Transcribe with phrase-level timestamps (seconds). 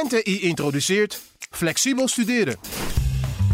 [0.00, 1.20] NTI introduceert
[1.50, 2.56] flexibel studeren.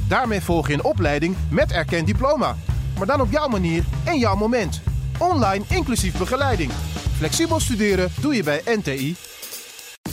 [0.09, 2.57] Daarmee volg je een opleiding met erkend diploma,
[2.99, 4.81] maar dan op jouw manier en jouw moment.
[5.19, 6.71] Online inclusief begeleiding.
[7.17, 9.17] Flexibel studeren doe je bij NTI.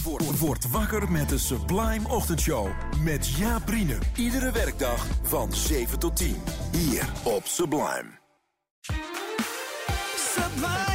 [0.04, 2.68] Word, word wakker met de Sublime Ochtendshow.
[3.04, 4.00] Met Jaap Brienen.
[4.16, 6.42] Iedere werkdag van 7 tot 10.
[6.72, 8.20] Hier op Sublime.
[10.16, 10.95] Sublime,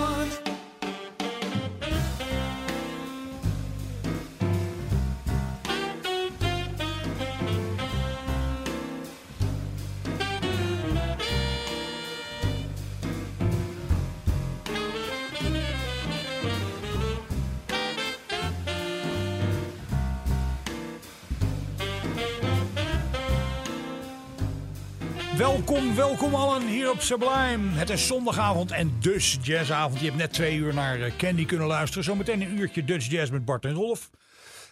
[25.41, 27.69] Welkom, welkom allen hier op Sublime.
[27.69, 29.99] Het is zondagavond en dus jazzavond.
[29.99, 32.03] Je hebt net twee uur naar eh, Candy kunnen luisteren.
[32.03, 34.09] Zometeen een uurtje Dutch Jazz met Bart en Rolf.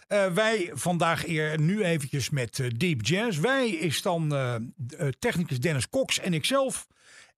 [0.08, 3.38] Eh, wij vandaag eer, nu eventjes met eh, Deep Jazz.
[3.38, 4.34] Wij is dan
[5.18, 6.86] technicus Dennis Cox en ikzelf.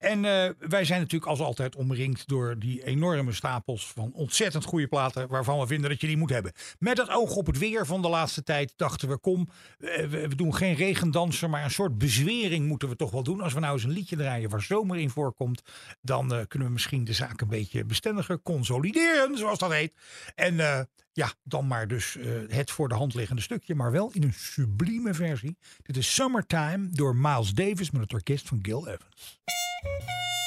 [0.02, 4.86] En eh, wij zijn natuurlijk als altijd omringd door die enorme stapels van ontzettend goede
[4.86, 5.28] platen.
[5.28, 6.52] waarvan we vinden dat je die moet hebben.
[6.78, 10.34] Met het oog op het weer van de laatste tijd dachten we: kom, eh, we,
[10.36, 13.40] doen geen regendanser, maar een soort bezwering moeten we toch wel doen.
[13.40, 15.62] Als we nou eens een liedje draaien waar zomer in voorkomt,
[16.00, 19.92] dan eh, kunnen we misschien de zaak een beetje bestendiger consolideren, zoals dat heet.
[20.34, 22.16] En ja, dan maar dus
[22.48, 25.56] het voor de hand liggende stukje, maar wel in een sublieme versie.
[25.82, 29.40] Dit is Summertime door Miles Davis met het orkest van Gil Evans.
[29.84, 30.41] Música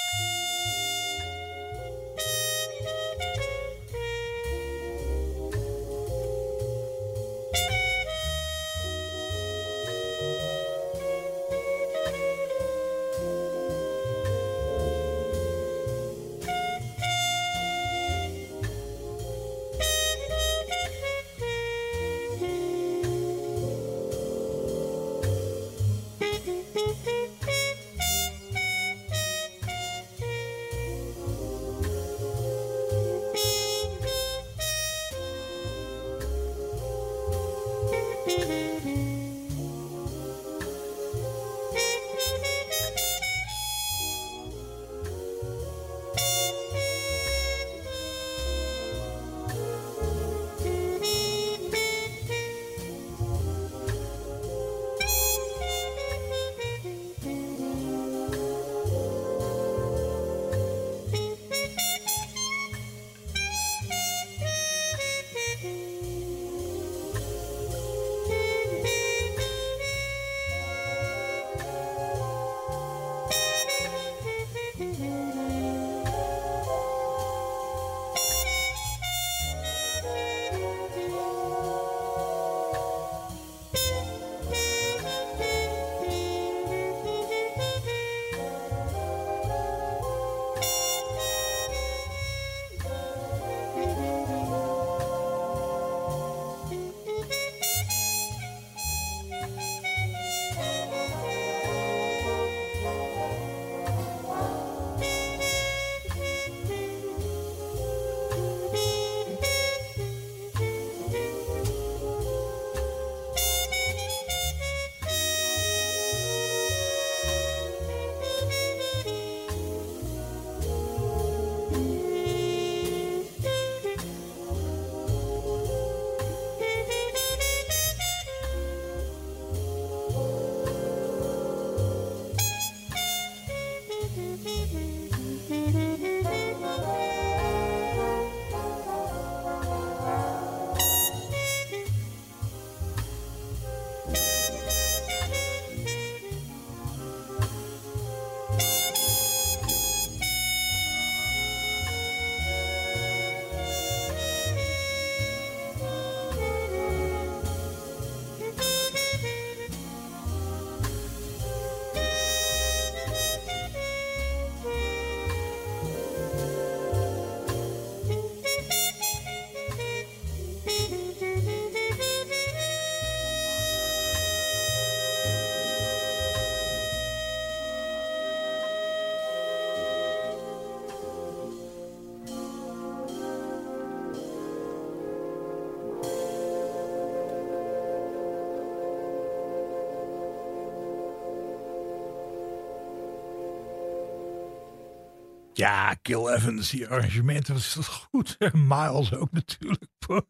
[195.58, 198.38] Ja, Gil Evans, die arrangementen, wat is dat goed.
[198.54, 199.84] Miles ook natuurlijk.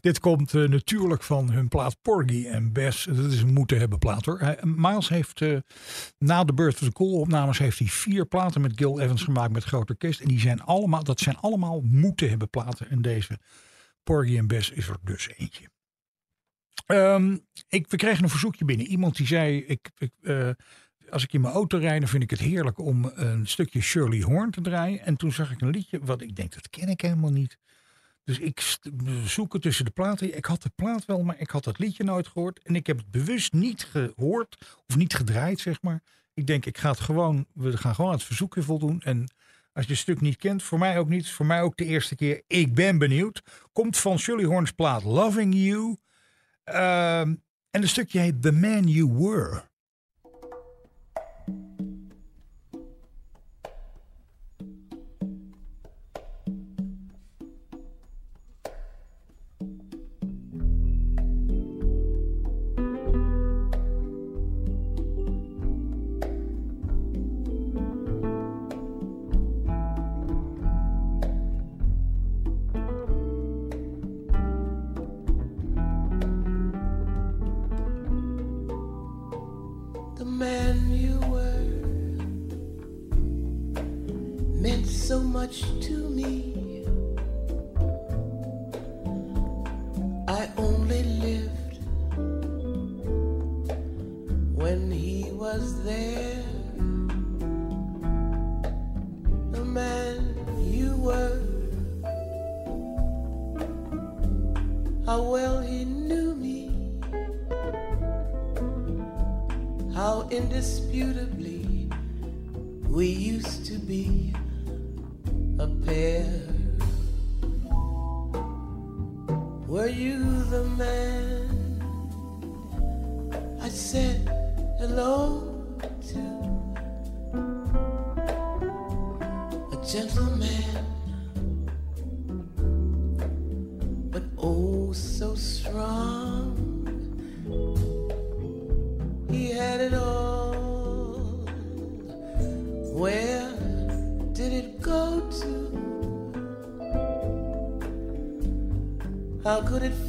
[0.00, 3.04] Dit komt eh, natuurlijk van hun plaat Porgy en Bess.
[3.04, 4.56] Dat is een moeten hebben plaat hoor.
[4.62, 5.56] Miles heeft eh,
[6.18, 9.52] na de Birth of the Cool opnames heeft hij vier platen met Gil Evans gemaakt
[9.52, 10.20] met groot orkest.
[10.20, 12.90] En die zijn allemaal, dat zijn allemaal moeten hebben platen.
[12.90, 13.38] En deze
[14.02, 15.70] Porgy en Bess is er dus eentje.
[16.86, 17.36] Ehm,
[17.68, 18.86] ik, we kregen een verzoekje binnen.
[18.86, 20.50] Iemand die zei, ik, ik, eh,
[21.10, 24.20] als ik in mijn auto rijd, dan vind ik het heerlijk om een stukje Shirley
[24.20, 25.04] Horn te draaien.
[25.04, 27.58] En toen zag ik een liedje, wat ik denk, dat ken ik helemaal niet.
[28.24, 28.78] Dus ik
[29.24, 30.36] zoek het tussen de platen.
[30.36, 32.62] Ik had de plaat wel, maar ik had het liedje nooit gehoord.
[32.62, 36.02] En ik heb het bewust niet gehoord, of niet gedraaid, zeg maar.
[36.34, 39.00] Ik denk, ik ga het gewoon, we gaan gewoon het verzoekje voldoen.
[39.02, 39.28] En
[39.72, 41.30] als je het stuk niet kent, voor mij ook niet.
[41.30, 42.42] Voor mij ook de eerste keer.
[42.46, 43.42] Ik ben benieuwd.
[43.72, 45.96] Komt van Shirley Horn's plaat Loving You.
[46.64, 47.34] Ehm,
[47.70, 49.69] en een stukje heet The Man You Were.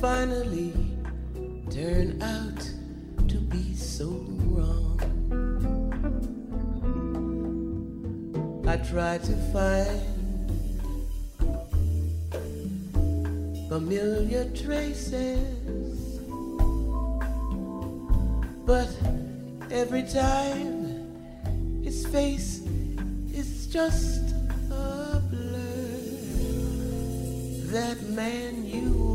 [0.01, 0.73] Finally
[1.69, 2.59] turn out
[3.29, 4.07] to be so
[4.49, 4.97] wrong?
[8.67, 10.01] I try to find
[13.69, 16.19] familiar traces
[18.65, 18.89] but
[19.69, 22.61] every time his face
[23.35, 24.33] is just
[24.71, 25.61] a blur.
[27.71, 29.10] That man you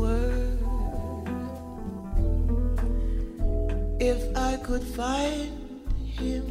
[4.47, 5.51] I could find
[6.19, 6.45] him,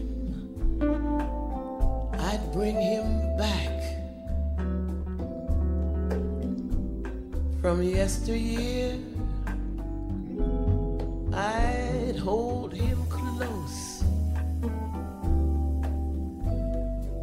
[2.12, 3.06] I'd bring him
[3.38, 3.76] back
[7.62, 8.98] from yesteryear.
[11.32, 14.02] I'd hold him close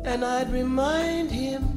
[0.06, 1.73] and I'd remind him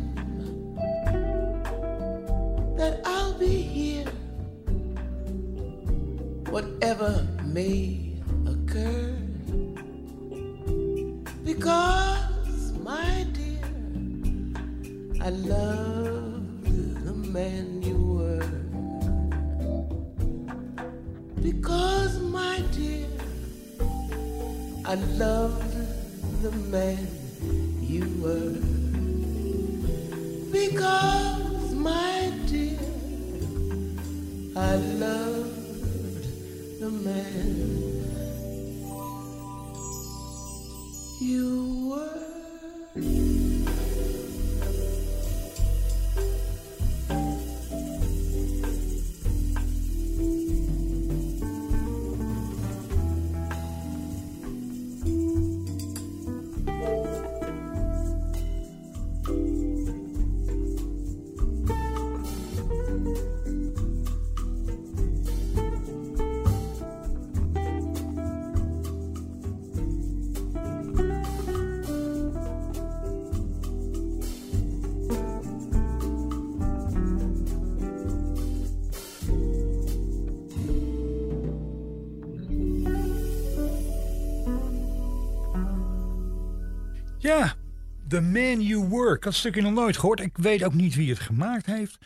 [88.08, 90.20] The Man You had het stukje nog nooit gehoord.
[90.20, 91.98] Ik weet ook niet wie het gemaakt heeft.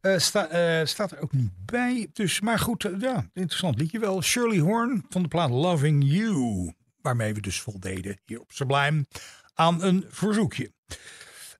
[0.00, 0.14] Eh,
[0.80, 2.08] eh, staat er ook niet bij.
[2.12, 4.22] Dus, maar goed, eh, ja, interessant liedje wel.
[4.22, 6.72] Shirley Horn van de plaat Loving You.
[7.00, 9.06] Waarmee we dus voldeden hier op Sublime
[9.54, 10.72] aan een verzoekje.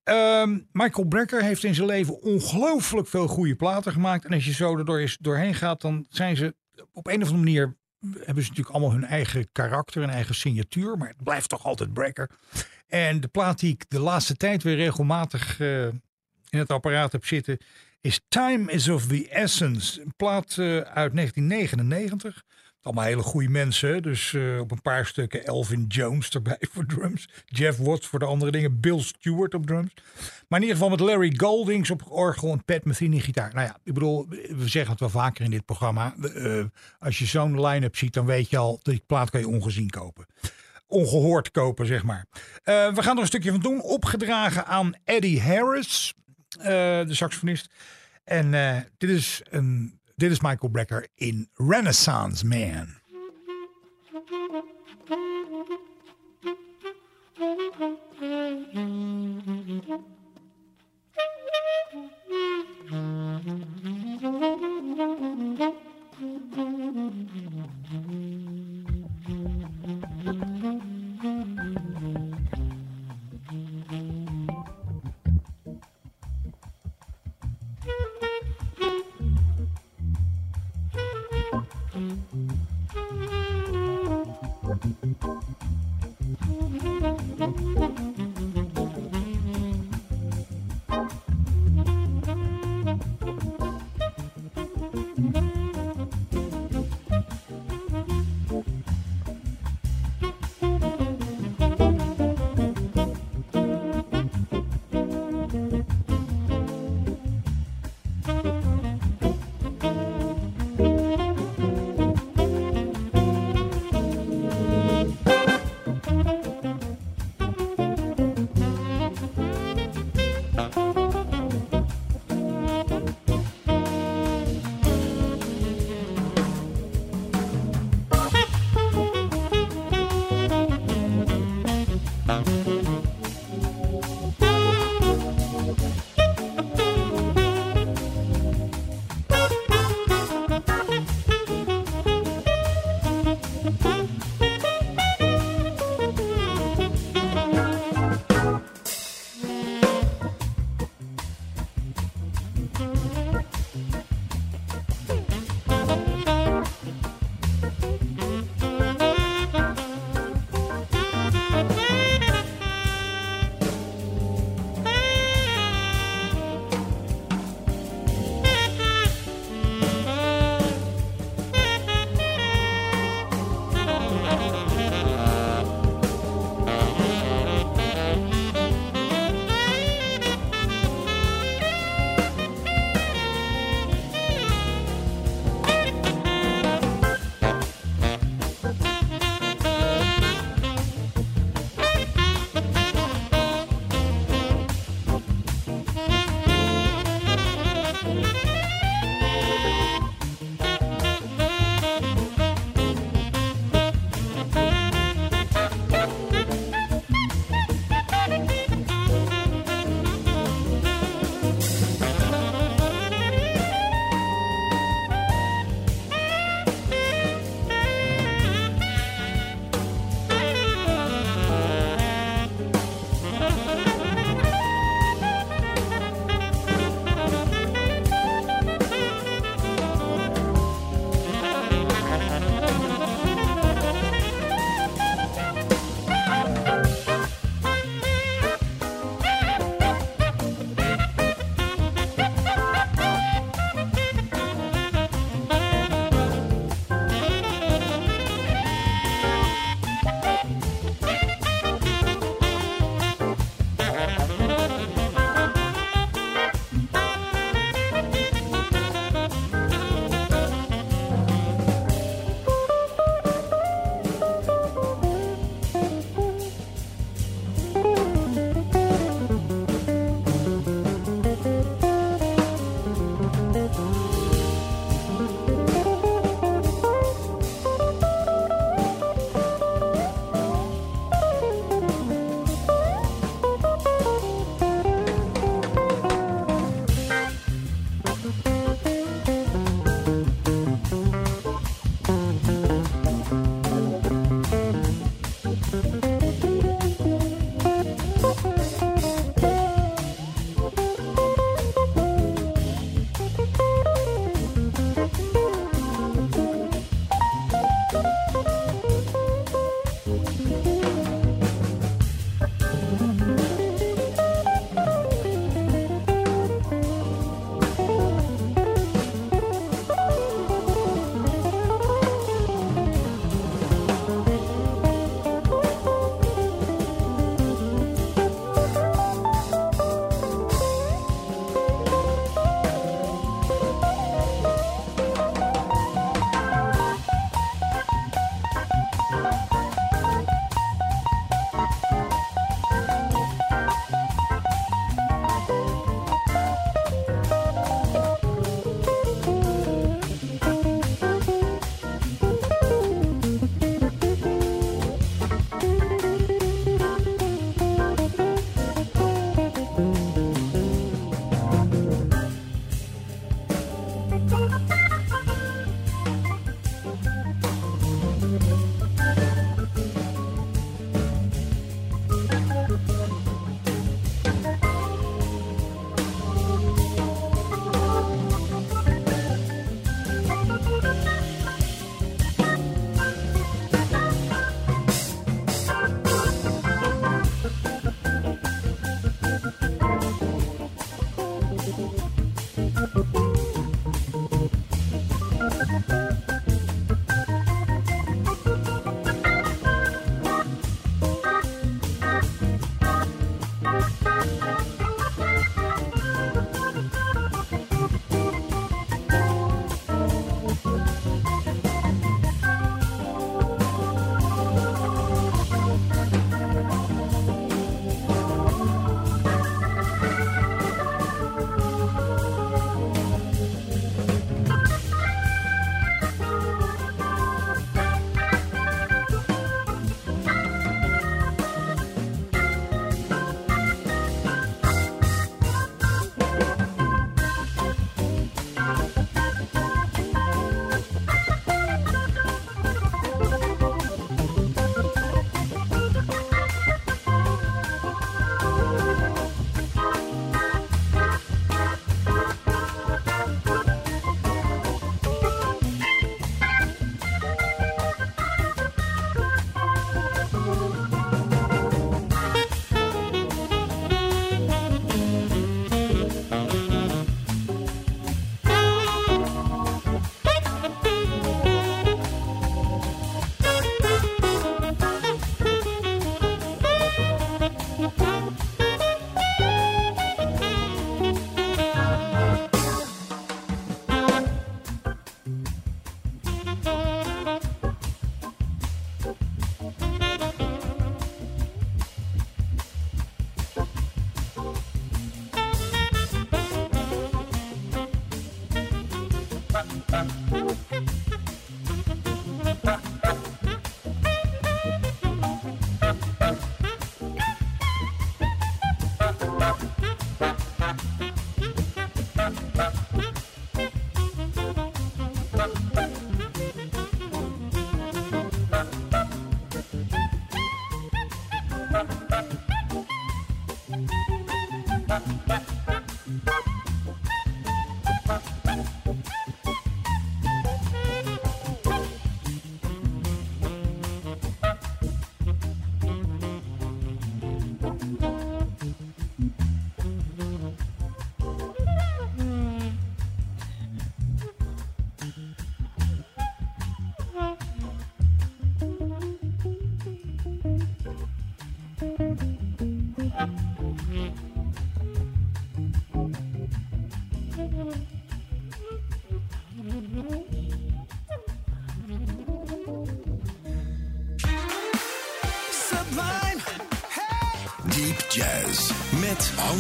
[0.05, 4.25] Ehm, Michael Brecker heeft in zijn leven ongelooflijk veel goede platen gemaakt.
[4.25, 6.55] En als je zo er doorheen gaat, dan zijn ze
[6.93, 7.77] op een of andere manier.
[8.01, 10.97] Hebben ze natuurlijk allemaal hun eigen karakter en eigen signatuur.
[10.97, 12.31] Maar het blijft toch altijd Brecker.
[12.89, 15.85] En de plaat die ik de laatste tijd weer regelmatig eh,
[16.49, 17.59] in het apparaat heb zitten.
[18.01, 20.01] Is Time is of the Essence.
[20.01, 22.45] Een plaat eh, uit 1999.
[22.83, 24.03] Allemaal hele goede mensen.
[24.03, 27.29] Dus eh, op een paar stukken Elvin Jones erbij voor drums.
[27.47, 28.81] Jeff Watts voor de andere dingen.
[28.81, 29.95] Bill Stewart op drums.
[30.49, 33.55] Maar in ieder geval met Larry Goldings op orgel en Pat Metheny gitaar.
[33.55, 36.15] Nou ja, ik bedoel, we zeggen het wel vaker in dit programma.
[36.99, 40.27] Als je zo'n line-up ziet, dan weet je al, die plaat kan je ongezien kopen.
[40.89, 42.27] Ongehoord kopen, zeg maar.
[42.63, 43.83] Eh, we gaan er een stukje van doen.
[43.83, 46.15] Opgedragen aan Eddie Harris,
[46.59, 46.67] eh,
[47.07, 47.71] de saxofonist.
[48.25, 52.98] En eh, dit, is een, dit is Michael Brecker in Renaissance Man.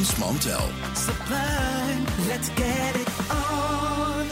[0.08, 0.70] Hans Mantel.
[0.94, 4.26] sublime, let's get it on.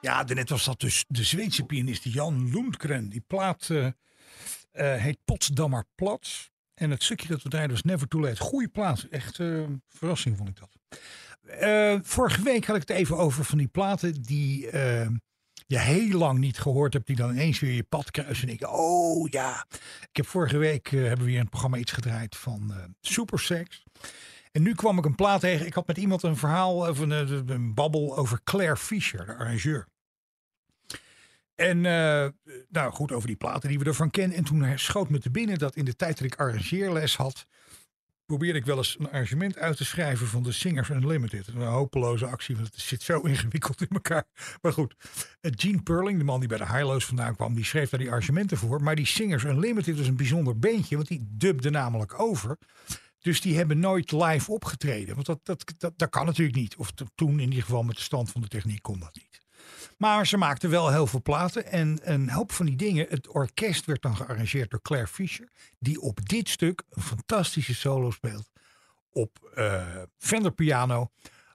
[0.00, 3.08] Ja, daarnet was dat dus de Zweedse pianist Jan Lundgren.
[3.08, 6.48] Die plaat eh, eh, heet Potsdammer Platz.
[6.74, 8.42] En het stukje dat we draaiden was Never Too Late.
[8.42, 9.06] Goeie plaat.
[9.10, 10.78] Echt eh, verrassing vond ik dat.
[12.02, 14.60] Vorige week had ik het even over van die platen die
[15.66, 17.06] je heel lang niet gehoord hebt.
[17.06, 18.48] Die dan ineens weer je pad kruisen.
[18.48, 19.66] En ik, oh ja.
[20.00, 23.84] Ik heb vorige week hebben we weer het programma iets gedraaid van eh Supersex.
[24.52, 25.66] En nu kwam ik een plaat tegen.
[25.66, 27.10] Ik had met iemand een verhaal, of een,
[27.50, 29.86] een, babbel over Claire Fischer, de arrangeur.
[31.54, 32.28] En eh,
[32.68, 34.36] nou goed, over die platen die we ervan kennen.
[34.36, 37.46] En toen schoot me te binnen dat in de tijd dat ik arrangeerles had,
[38.26, 41.46] probeerde ik wel eens een arrangement uit te schrijven van de Singers Unlimited.
[41.46, 44.24] Een hopeloze actie, want het zit zo ingewikkeld in elkaar.
[44.62, 44.94] Maar goed,
[45.40, 48.08] eh, Gene Perling, de man die bij de Highlows vandaan kwam, die schreef daar die
[48.08, 48.82] arrangementen voor.
[48.82, 52.58] Maar die Singers Unlimited is een bijzonder beentje, want die dubde namelijk over.
[53.20, 55.14] Dus die hebben nooit live opgetreden.
[55.14, 56.76] Want dat, dat, dat, dat kan natuurlijk niet.
[56.76, 59.40] Of to- toen in ieder geval met de stand van de techniek kon dat niet.
[59.98, 61.66] Maar ze maakten wel heel veel platen.
[61.66, 63.06] En een hoop van die dingen.
[63.08, 65.48] Het orkest werd dan gearrangeerd door Claire Fischer.
[65.78, 68.50] Die op dit stuk een fantastische solo speelt.
[69.12, 69.86] Op eh
[70.18, 71.10] Fender piano.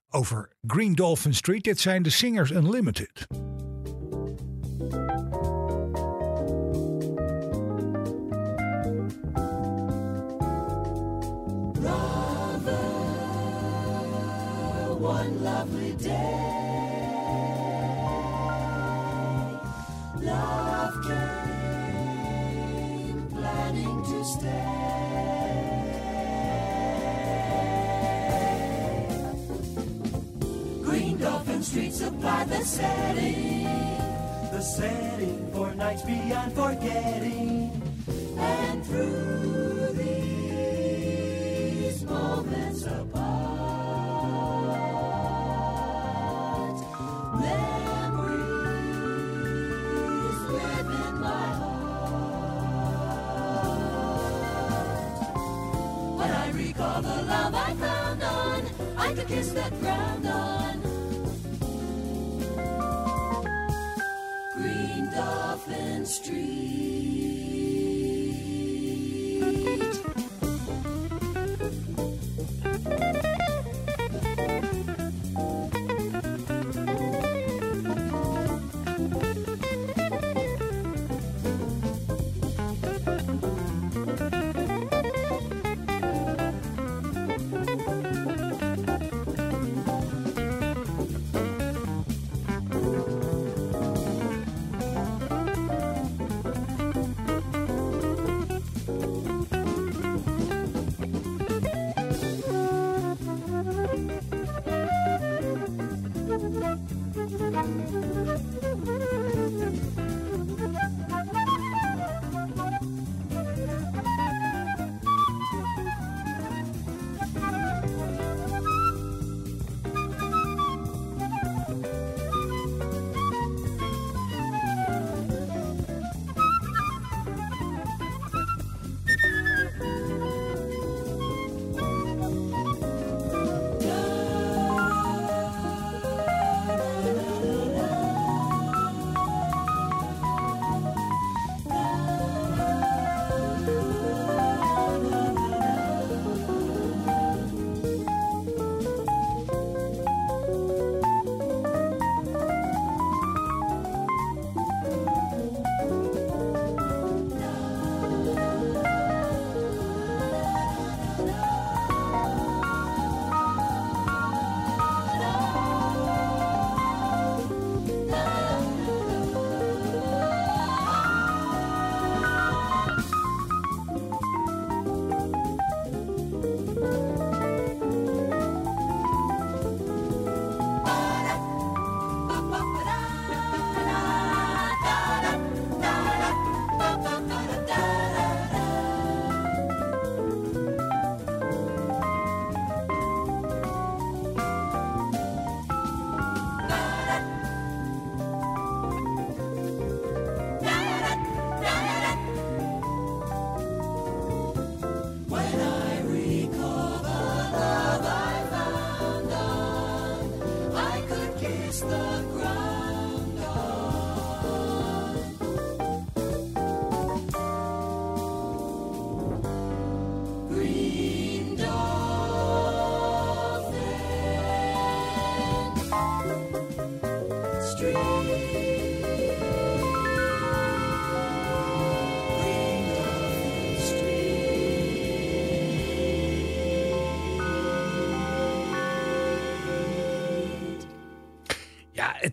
[0.09, 1.63] Over Green Dolphin Street.
[1.63, 3.27] Dit zijn de Singers Unlimited.
[30.83, 33.63] Green Dolphin Street supplied the setting,
[34.51, 37.81] The setting for nights beyond forgetting.
[38.37, 42.74] and through these moments
[59.27, 60.81] kiss that ground on.
[64.53, 66.94] Green Dolphin Street.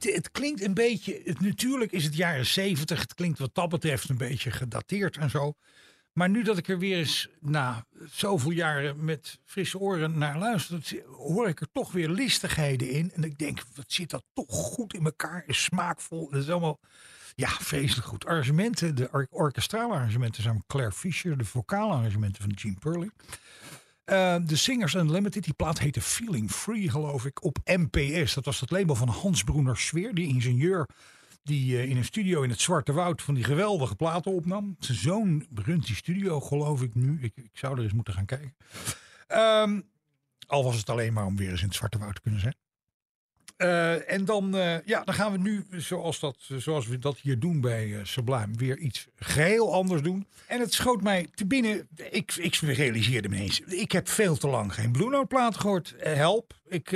[0.05, 1.35] Het, klinkt een beetje.
[1.38, 3.01] Natuurlijk is het jaren zeventig.
[3.01, 5.55] Het klinkt wat dat betreft een beetje gedateerd en zo.
[6.12, 11.03] Maar nu dat ik er weer eens na zoveel jaren met frisse oren naar luister,
[11.07, 13.12] hoor ik er toch weer listigheden in.
[13.12, 15.43] En ik denk, wat zit dat toch goed in elkaar?
[15.47, 16.31] Is smaakvol.
[16.31, 16.81] Dat is allemaal,
[17.35, 18.27] ja, vreselijk goed.
[18.27, 21.38] Arrangementen, de or orkestrale arrangementen zijn van Claire Fischer.
[21.38, 23.12] De vocale arrangementen van Gene Perling.
[24.05, 28.35] Eh, de Singers Unlimited, die plaat heette Feeling Free, geloof ik, op MPS.
[28.35, 30.88] Dat was het label van Hans Broener Sweer, die ingenieur
[31.43, 34.77] die eh, in een studio in het Zwarte Woud van die geweldige platen opnam.
[34.79, 37.19] Zijn zoon runt die studio, geloof ik nu.
[37.23, 38.57] Ik, ik zou er eens moeten gaan kijken.
[39.27, 39.81] Ehm,
[40.47, 42.55] al was het alleen maar om weer eens in het Zwarte Woud te kunnen zijn.
[43.62, 47.38] Eh, en dan, eh, ja, dan gaan we nu, zoals, dat, zoals we dat hier
[47.38, 50.27] doen bij eh, Sublime, weer iets geheel anders doen.
[50.46, 51.88] En het schoot mij te binnen.
[52.11, 53.61] Ik, ik realiseerde me eens.
[53.61, 55.96] Ik heb veel te lang geen Blue gehoord.
[55.96, 56.55] Eh, help.
[56.68, 56.90] Ik,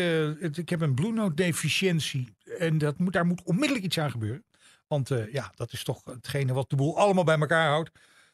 [0.54, 2.34] ik heb een Blue deficiëntie.
[2.58, 4.44] En dat moet, daar moet onmiddellijk iets aan gebeuren.
[4.86, 7.90] Want ja, dat is toch hetgene wat de boel allemaal bij elkaar houdt.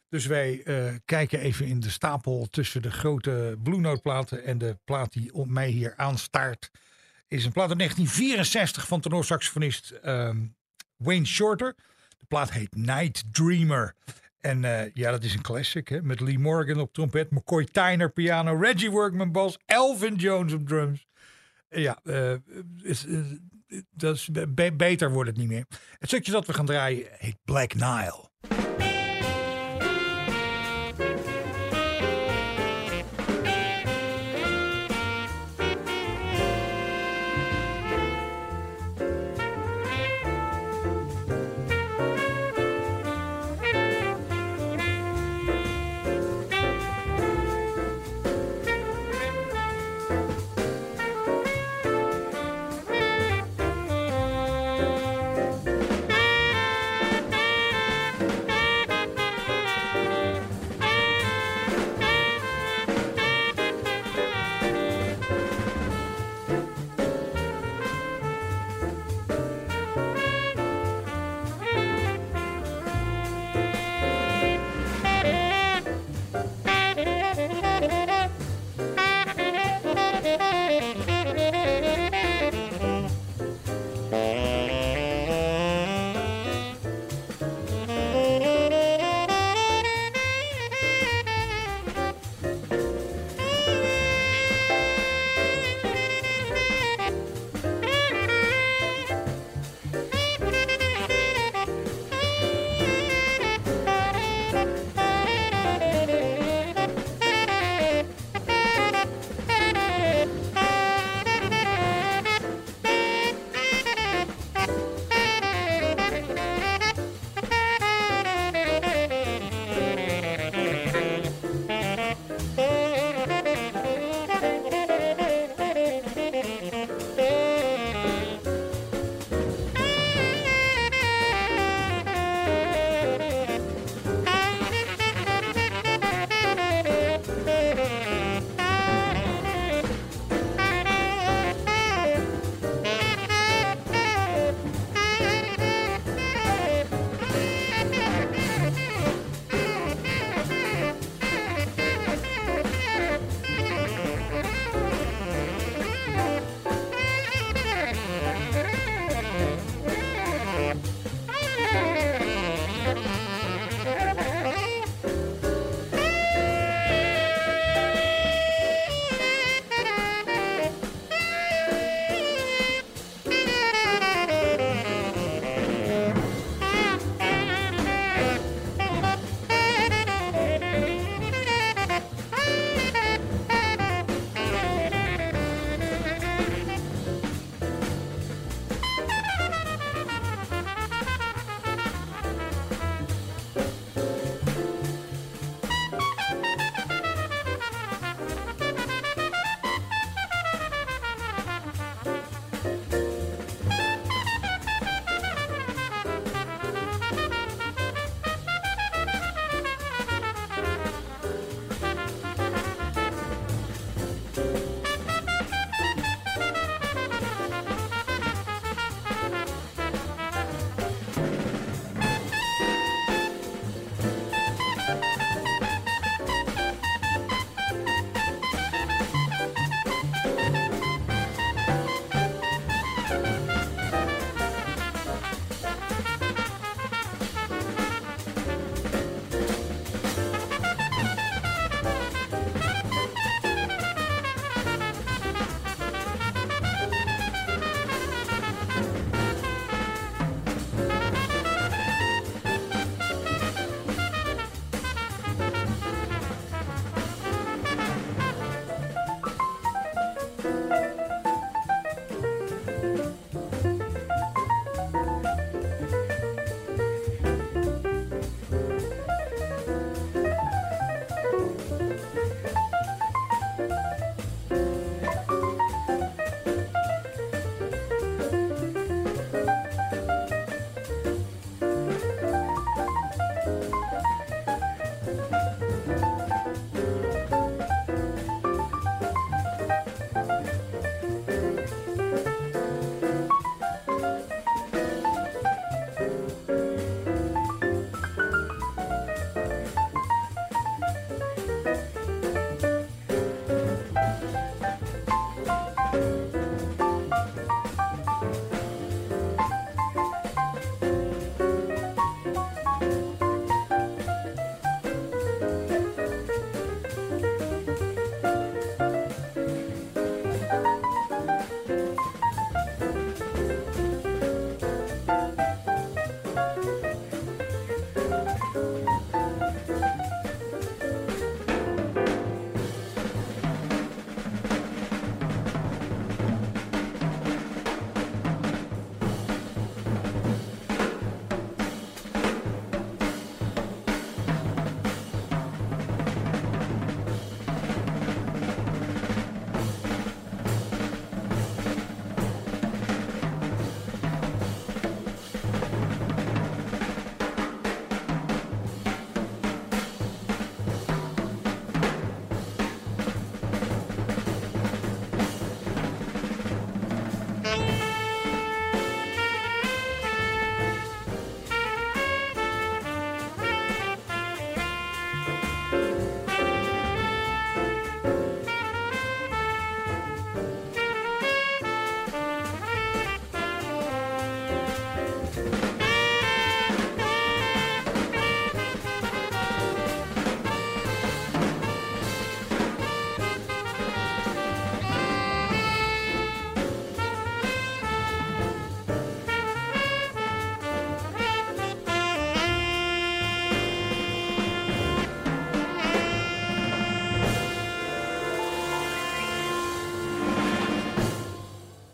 [0.08, 0.62] Dus wij
[1.04, 4.00] kijken even in de stapel tussen de grote Blue
[4.44, 6.70] en de plaat die op mij hier aanstaart.
[7.32, 10.36] Is een plaat uit 1964 van tenorsaxofonist ehm
[10.96, 11.74] Wayne Shorter.
[12.18, 13.94] De plaat heet Night Dreamer.
[14.40, 16.02] En eh, ja, dat is een classic hè?
[16.02, 21.06] met Lee Morgan op trompet, McCoy Tyner piano, Reggie Workman bas, Elvin Jones op drums.
[21.68, 21.98] Ja,
[22.82, 23.20] is, eh,
[23.90, 25.66] dat is, be- beter wordt het niet meer.
[25.98, 28.30] Het stukje dat we gaan draaien heet Black Nile.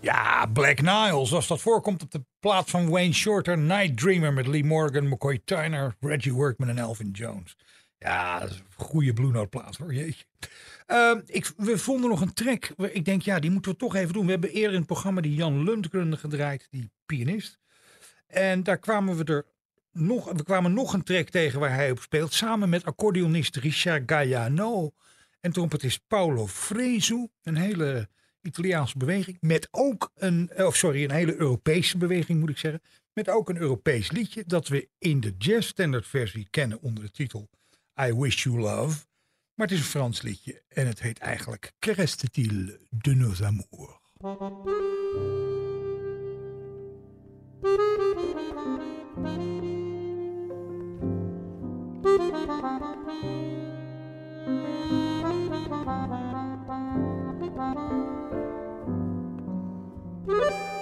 [0.09, 4.47] Ja, Black Niles, als dat voorkomt op de plaat van Wayne Shorter, Night Dreamer met
[4.47, 7.57] Lee Morgan, McCoy Tyner, Reggie Workman en Elvin Jones.
[7.99, 10.25] Ja, een goede Blue Note plaat hoor, jeetje.
[10.87, 14.13] Ehm, ik, we vonden nog een track, ik denk ja, die moeten we toch even
[14.13, 14.25] doen.
[14.25, 17.59] We hebben eerder in het programma die Jan Lundgren gedraaid, die pianist.
[18.27, 19.47] En daar kwamen we er
[19.93, 24.03] nog, we kwamen nog een track tegen waar hij op speelt, samen met accordeonist Richard
[24.07, 24.91] Gaiano
[25.41, 27.29] en trompetist Paolo Fresu.
[27.43, 28.09] Een hele
[28.43, 29.37] Italiaanse beweging.
[29.41, 32.83] Met ook een, eh, of sorry, een hele Europese beweging moet ik zeggen.
[33.13, 37.11] Met ook een Europees liedje dat we in de jazz standard versie kennen onder de
[37.11, 37.49] titel
[38.01, 39.07] I Wish You Love.
[39.55, 43.97] Maar het is een Frans liedje en het heet eigenlijk Crestetil de nos amours.
[54.49, 54.63] Thank
[60.29, 60.78] you.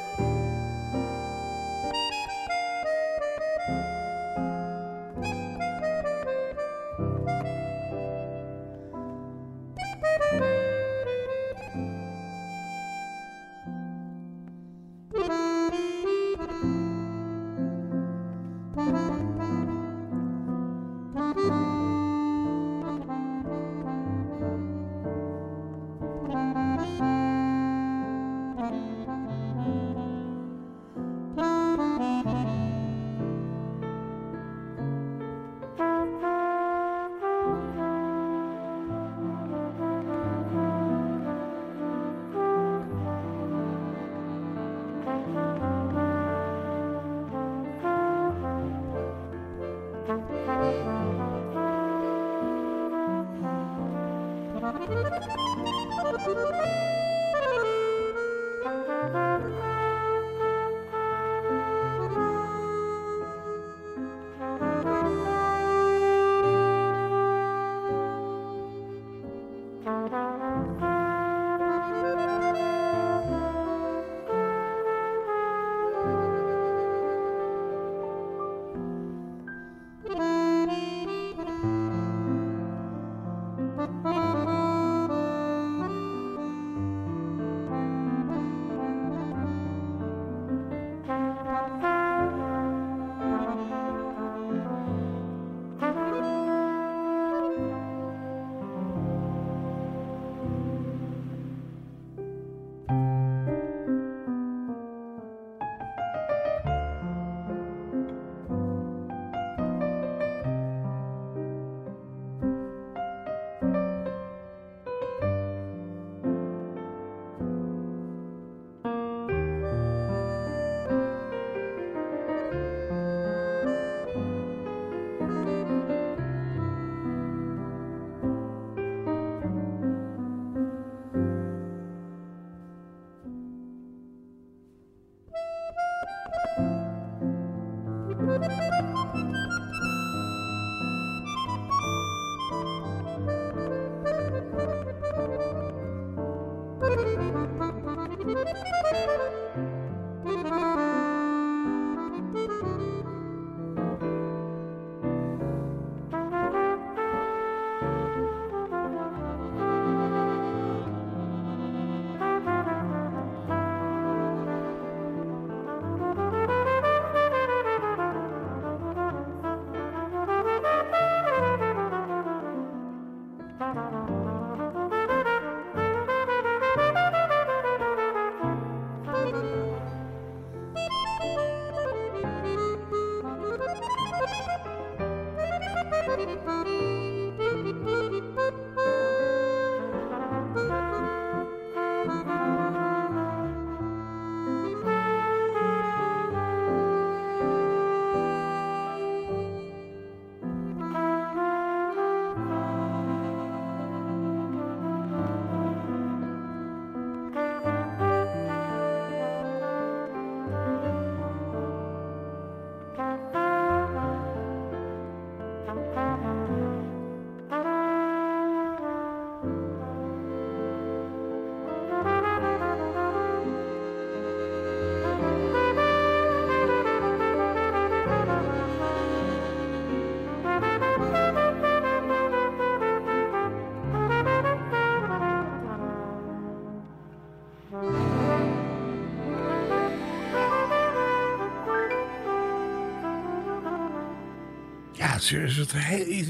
[245.33, 245.73] Is het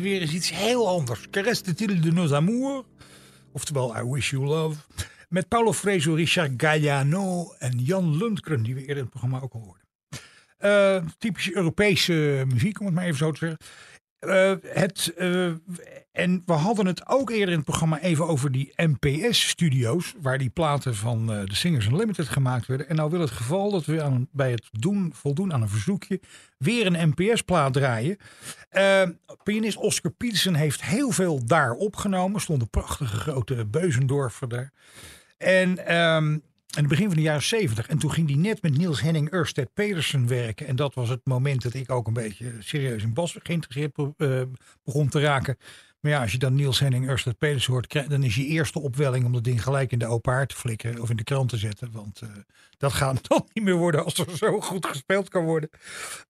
[0.00, 1.30] weer eens iets heel anders.
[1.30, 2.86] Caresse de Tille de Nos Amours.
[3.52, 4.80] Oftewel I Wish You Love.
[5.28, 9.52] Met Paulo Freso, Richard Galliano en Jan Lundgren, die we eerder in het programma ook
[9.52, 9.84] al hoorden.
[10.56, 13.58] Eh, typische Europese muziek, om het maar even zo te zeggen.
[14.18, 15.52] Eh, het, eh,
[16.16, 20.50] en we hadden het ook eerder in het programma even over die NPS-studio's, waar die
[20.50, 22.88] platen van eh, de Singers Unlimited gemaakt werden.
[22.88, 26.20] En nou wil het geval dat we aan, bij het doen, voldoen aan een verzoekje
[26.58, 28.16] weer een NPS-plaat draaien.
[28.68, 29.02] Eh,
[29.42, 32.40] pianist Oscar Peterson heeft heel veel daar opgenomen.
[32.40, 34.72] Stond een prachtige grote Beuzendorfer daar.
[35.38, 36.32] En ehm,
[36.76, 37.88] in het begin van de jaren 70.
[37.88, 40.66] En toen ging hij net met Niels Henning Ørsted Pedersen werken.
[40.66, 44.42] En dat was het moment dat ik ook een beetje serieus in Bas geïnteresseerd eh,
[44.84, 45.56] begon te raken.
[46.00, 49.24] Maar ja, als je dan Niels Henning Ørsted Pedersen hoort, dan is je eerste opwelling
[49.24, 51.56] om dat ding gelijk in de open haard te flikken of in de krant te
[51.56, 51.92] zetten.
[51.92, 52.28] Want eh,
[52.76, 55.70] dat gaat dan niet meer worden als er zo goed gespeeld kan worden.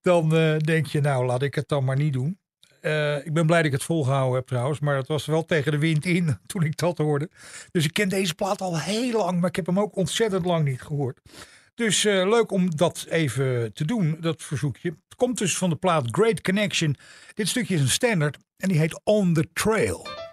[0.01, 2.39] Dan eh, denk je, nou laat ik het dan maar niet doen.
[2.81, 4.81] Eh, ik ben blij dat ik het volgehouden heb trouwens.
[4.81, 7.31] Maar het was wel tegen de wind in toen ik dat hoorde.
[7.71, 9.41] Dus ik ken deze plaat al heel lang.
[9.41, 11.21] Maar ik heb hem ook ontzettend lang niet gehoord.
[11.77, 14.89] Dus eh, leuk om dat even te doen, dat verzoekje.
[14.89, 16.97] Het komt dus van de plaat Great Connection.
[17.35, 20.26] Dit stukje is een standaard en die heet On the Trail.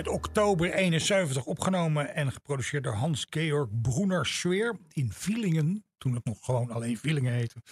[0.00, 5.84] Uit oktober 71 opgenomen en geproduceerd door Hans-Georg Broener-Sweer in Vielingen.
[5.98, 7.62] Toen het nog gewoon alleen Vielingen heette.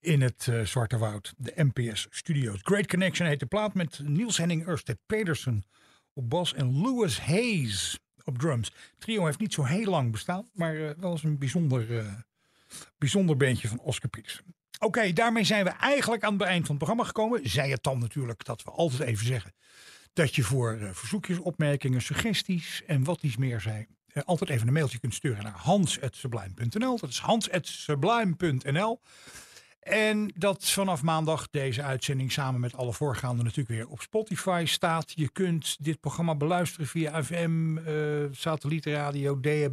[0.00, 2.58] In het eh, Zwarte Woud, de NPS Studios.
[2.62, 5.64] Great Connection heet de plaat met Niels Henning Ørsted Pedersen
[6.12, 8.72] op bas en Louis Hayes op drums.
[8.98, 12.12] Trio heeft niet zo heel lang bestaan, maar eh, wel eens een bijzonder, eh,
[12.98, 14.44] bijzonder bandje van Oscar Petersen.
[14.78, 17.48] Oké, daarmee zijn we eigenlijk aan het eind van het programma gekomen.
[17.48, 19.52] Zij het dan natuurlijk dat we altijd even zeggen
[20.12, 24.66] dat je voor eh, verzoekjes, opmerkingen, suggesties en wat iets meer zijn, eh, altijd even
[24.66, 26.98] een mailtje kunt sturen naar hans.sublime.nl.
[26.98, 29.00] Dat is hans.sublime.nl.
[29.80, 35.12] En dat vanaf maandag deze uitzending samen met alle voorgaande natuurlijk weer op Spotify staat.
[35.14, 37.94] Je kunt dit programma beluisteren via FM, eh,
[38.30, 39.68] satellietradio, eh,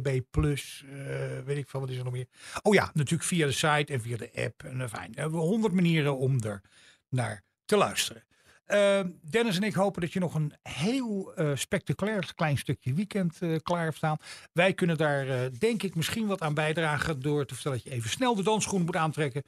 [1.44, 2.26] weet ik veel, wat is er nog meer.
[2.62, 4.62] Oh ja, natuurlijk via de site en via de app.
[4.62, 6.60] En, uh, fijn, we hebben honderd manieren om er
[7.08, 8.22] naar te luisteren.
[8.68, 9.00] Uh,
[9.30, 13.56] Dennis en ik hopen dat je nog een heel uh, spectaculair klein stukje weekend uh,
[13.62, 14.16] klaar hebt staan.
[14.52, 18.10] Wij kunnen daar denk ik misschien wat aan bijdragen door te vertellen dat je even
[18.10, 19.42] snel de dansschoen moet aantrekken.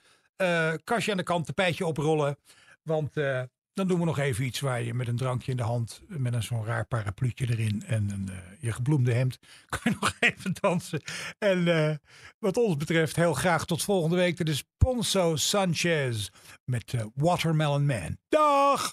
[0.85, 2.37] kastje aan de kant, tapijtje oprollen.
[2.83, 3.13] Want
[3.81, 6.35] dan doen we nog even iets waar je met een drankje in de hand, met
[6.35, 11.03] een zo'n raar parapluutje erin en een, je gebloemde hemd, kan je nog even dansen.
[11.39, 12.01] En
[12.39, 14.37] wat ons betreft heel graag tot volgende week.
[14.37, 16.29] Dit is Ponzo Sanchez
[16.65, 18.17] met Watermelon Man.
[18.29, 18.93] Dag!